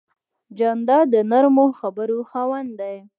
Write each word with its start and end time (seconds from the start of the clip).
جانداد 0.57 1.05
د 1.13 1.15
نرمو 1.29 1.65
خبرو 1.79 2.17
خاوند 2.29 2.69
دی. 2.79 2.97